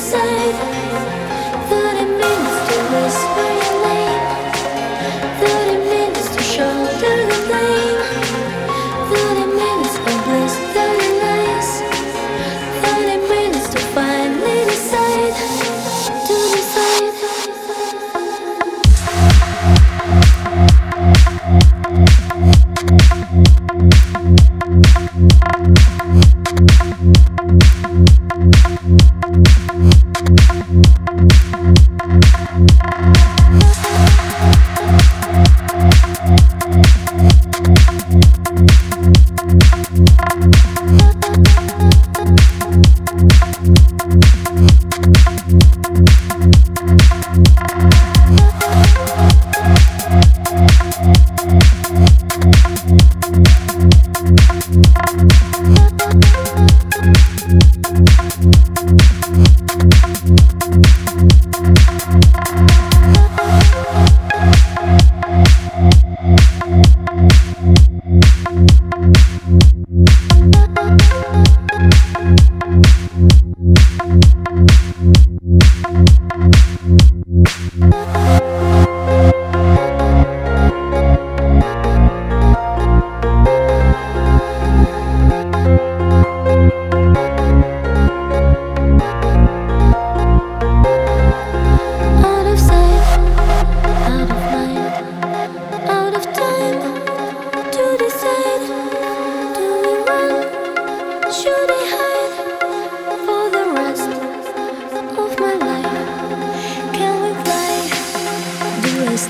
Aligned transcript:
decide. 0.00 0.69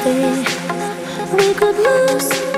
Stay. 0.00 0.44
We 1.37 1.55
could 1.55 1.77
lose, 1.77 2.50